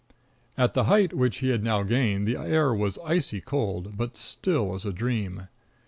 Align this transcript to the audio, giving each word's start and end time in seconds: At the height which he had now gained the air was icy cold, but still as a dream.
At 0.57 0.73
the 0.73 0.85
height 0.85 1.13
which 1.13 1.41
he 1.41 1.49
had 1.49 1.61
now 1.63 1.83
gained 1.83 2.27
the 2.27 2.35
air 2.35 2.73
was 2.73 2.97
icy 3.05 3.39
cold, 3.39 3.97
but 3.97 4.17
still 4.17 4.73
as 4.73 4.83
a 4.83 4.91
dream. 4.91 5.45